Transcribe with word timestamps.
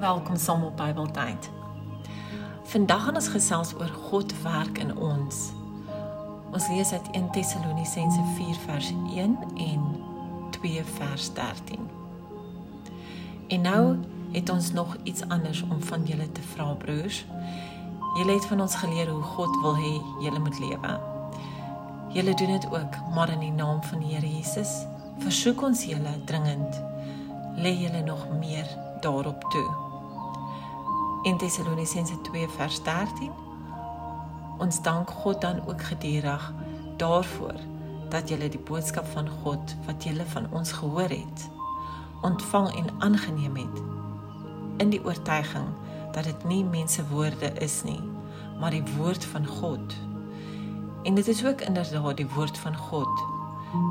Welkom 0.00 0.36
saam 0.36 0.62
op 0.64 0.76
Bybeltyd. 0.76 1.50
Vandag 2.64 3.02
gaan 3.04 3.14
ons 3.14 3.26
gesels 3.28 3.74
oor 3.74 3.88
God 4.08 4.32
werk 4.42 4.78
in 4.78 4.96
ons. 4.96 5.50
Ons 6.52 6.68
lees 6.68 6.92
uit 6.92 7.10
1 7.12 7.30
Tessalonisense 7.30 8.22
4 8.36 8.54
vers 8.64 8.88
1 9.14 9.36
en 9.56 9.82
2 10.50 10.84
vers 10.84 11.32
13. 11.32 11.88
En 13.48 13.60
nou 13.60 13.98
het 14.32 14.48
ons 14.48 14.72
nog 14.72 14.96
iets 15.02 15.26
anders 15.28 15.62
om 15.62 15.82
van 15.82 16.04
julle 16.04 16.32
te 16.32 16.46
vra 16.54 16.72
broers. 16.72 17.26
Julle 18.16 18.32
het 18.32 18.46
van 18.46 18.60
ons 18.60 18.74
geleer 18.74 19.12
hoe 19.12 19.22
God 19.22 19.60
wil 19.60 19.76
hê 19.76 19.92
julle 20.24 20.40
moet 20.40 20.58
lewe. 20.64 20.96
Julle 22.16 22.34
doen 22.34 22.56
dit 22.56 22.66
ook, 22.72 22.96
maar 23.14 23.28
in 23.36 23.44
die 23.44 23.52
naam 23.52 23.84
van 23.84 24.00
die 24.00 24.14
Here 24.14 24.32
Jesus 24.36 24.72
versoek 25.18 25.60
ons 25.62 25.84
julle 25.84 26.16
dringend 26.24 26.82
lê 27.60 27.76
julle 27.76 28.00
nog 28.00 28.24
meer 28.40 28.66
daarop 29.04 29.44
toe. 29.52 29.89
In 31.22 31.36
Tessalonisense 31.36 32.20
2 32.20 32.48
vers 32.48 32.82
13 32.82 33.30
Ons 34.58 34.82
dank 34.82 35.10
God 35.10 35.40
dan 35.40 35.66
ook 35.66 35.82
gedurig 35.82 36.52
daarvoor 36.96 37.54
dat 38.08 38.28
julle 38.28 38.48
die 38.48 38.60
boodskap 38.60 39.06
van 39.12 39.28
God 39.42 39.74
wat 39.86 40.04
julle 40.04 40.24
van 40.26 40.46
ons 40.50 40.72
gehoor 40.72 41.12
het 41.12 41.50
ontvang 42.20 42.70
en 42.76 42.88
aangeneem 42.98 43.56
het 43.56 43.82
in 44.76 44.88
die 44.88 45.04
oortuiging 45.04 45.66
dat 46.12 46.24
dit 46.24 46.44
nie 46.44 46.64
mense 46.64 47.04
woorde 47.08 47.52
is 47.52 47.82
nie 47.84 48.00
maar 48.60 48.70
die 48.70 48.84
woord 48.96 49.24
van 49.24 49.46
God. 49.46 49.94
En 51.02 51.14
dit 51.14 51.28
is 51.28 51.44
ook 51.46 51.60
inderdaad 51.60 52.16
die 52.16 52.28
woord 52.34 52.58
van 52.58 52.76
God 52.76 53.24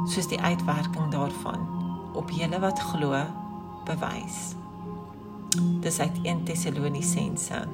soos 0.05 0.27
die 0.27 0.41
uitwerking 0.41 1.11
daarvan 1.11 1.67
op 2.13 2.29
julle 2.29 2.59
wat 2.59 2.79
glo 2.79 3.21
bewys. 3.85 4.53
Dis 5.57 5.99
uit 5.99 6.17
1 6.21 6.43
Tessalonisense. 6.43 7.67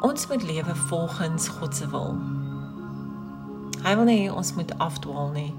Ons 0.00 0.26
moet 0.26 0.42
lewe 0.42 0.74
volgens 0.74 1.48
God 1.48 1.74
se 1.74 1.88
wil. 1.90 2.14
Hy 3.82 3.94
wil 3.98 4.06
nie 4.06 4.32
ons 4.32 4.54
moet 4.54 4.78
afdwaal 4.78 5.32
nie. 5.34 5.54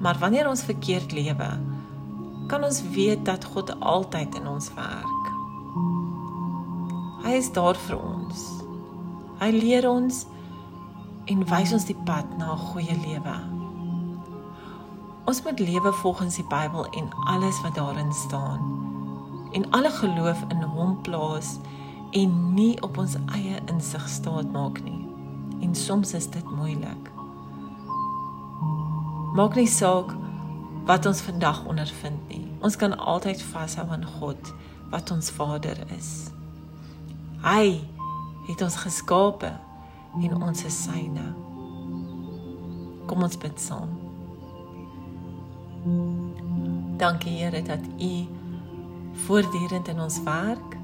Maar 0.00 0.16
wanneer 0.18 0.48
ons 0.48 0.64
verkeerd 0.64 1.12
lewe, 1.12 1.50
kan 2.48 2.64
ons 2.64 2.80
weet 2.94 3.24
dat 3.24 3.44
God 3.44 3.74
altyd 3.80 4.34
in 4.40 4.48
ons 4.48 4.70
werk. 4.74 5.30
Hy 7.26 7.36
is 7.36 7.52
daar 7.52 7.76
vir 7.76 8.00
ons. 8.00 8.46
Hy 9.42 9.50
leer 9.52 9.88
ons 9.90 10.24
en 11.28 11.44
wys 11.52 11.76
ons 11.76 11.84
die 11.84 11.98
pad 12.08 12.38
na 12.38 12.54
'n 12.54 12.66
goeie 12.72 12.96
lewe. 13.04 13.36
Ons 15.26 15.42
moet 15.42 15.58
lewe 15.58 15.92
volgens 15.92 16.34
die 16.34 16.44
Bybel 16.46 16.86
en 16.86 17.08
alles 17.26 17.60
wat 17.60 17.74
daarin 17.74 18.12
staan. 18.12 18.60
En 19.52 19.70
alle 19.70 19.90
geloof 19.90 20.44
in 20.48 20.62
Hom 20.62 21.00
plaas 21.00 21.58
en 22.10 22.54
nie 22.54 22.82
op 22.82 22.98
ons 22.98 23.16
eie 23.34 23.58
insig 23.66 24.08
staat 24.08 24.52
maak 24.52 24.78
nie. 24.84 25.08
En 25.60 25.74
soms 25.74 26.14
is 26.14 26.30
dit 26.30 26.50
moeilik. 26.50 27.10
Maak 29.34 29.58
nie 29.58 29.66
saak 29.66 30.14
wat 30.86 31.06
ons 31.06 31.20
vandag 31.26 31.64
ondervind 31.66 32.28
nie. 32.28 32.46
Ons 32.62 32.78
kan 32.78 32.94
altyd 32.94 33.42
vashou 33.42 33.88
aan 33.90 34.06
God 34.20 34.54
wat 34.94 35.10
ons 35.10 35.30
Vader 35.30 35.82
is. 35.98 36.30
Hy 37.42 37.82
het 38.46 38.62
ons 38.62 38.78
geskape 38.86 39.50
en 40.22 40.42
ons 40.42 40.64
is 40.64 40.82
syne. 40.86 41.32
Kom 43.10 43.26
ons 43.26 43.38
bid 43.38 43.58
saam. 43.60 44.05
Dankie 46.96 47.42
Here 47.42 47.62
dat 47.62 47.78
U 48.00 48.26
voortdurend 49.12 49.88
in 49.88 50.00
ons 50.00 50.22
werk. 50.22 50.76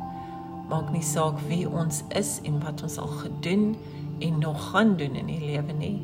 Maak 0.69 0.91
nie 0.93 1.03
saak 1.03 1.41
wie 1.49 1.65
ons 1.69 2.03
is 2.09 2.41
en 2.45 2.59
wat 2.61 2.83
ons 2.83 2.99
al 3.01 3.09
gedoen 3.23 3.77
en 4.19 4.39
nog 4.39 4.71
gaan 4.71 4.97
doen 4.97 5.15
in 5.15 5.27
die 5.27 5.41
lewe 5.41 5.73
nie. 5.73 5.97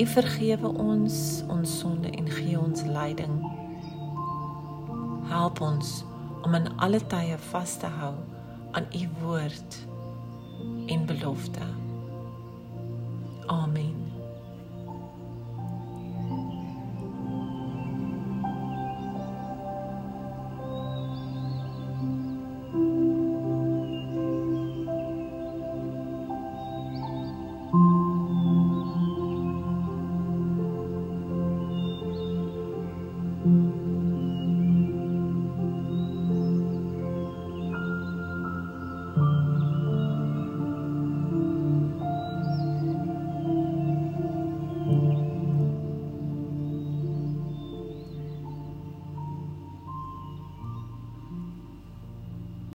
U 0.00 0.06
vergewe 0.06 0.68
ons 0.68 1.42
ons 1.48 1.78
sonde 1.78 2.10
en 2.10 2.28
gee 2.28 2.60
ons 2.60 2.84
leiding. 2.84 3.40
Help 5.32 5.60
ons 5.60 6.04
om 6.44 6.54
in 6.54 6.68
alle 6.76 7.00
tye 7.08 7.40
vas 7.50 7.76
te 7.80 7.88
hou 8.00 8.14
aan 8.76 8.88
U 8.92 9.08
woord 9.24 9.80
en 10.92 11.06
belofte. 11.06 11.68
Amen. 13.46 13.93